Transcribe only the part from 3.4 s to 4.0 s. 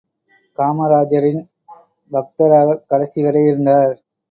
இருந்தார்.